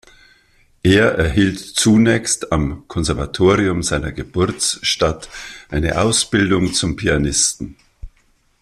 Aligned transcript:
Er 0.81 1.11
erhielt 1.11 1.59
zunächst 1.59 2.51
am 2.51 2.87
Konservatorium 2.87 3.83
seiner 3.83 4.11
Geburtsstadt 4.11 5.29
eine 5.69 6.01
Ausbildung 6.01 6.73
zum 6.73 6.95
Pianisten. 6.95 7.75